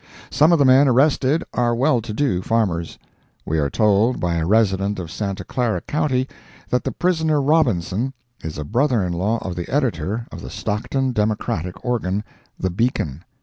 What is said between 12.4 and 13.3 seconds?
the Beacon.